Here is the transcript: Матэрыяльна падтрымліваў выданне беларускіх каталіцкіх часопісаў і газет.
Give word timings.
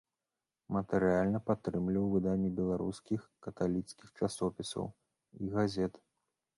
Матэрыяльна 0.77 1.41
падтрымліваў 1.49 2.09
выданне 2.15 2.49
беларускіх 2.61 3.21
каталіцкіх 3.49 4.07
часопісаў 4.19 4.93
і 5.43 5.57
газет. 5.59 5.93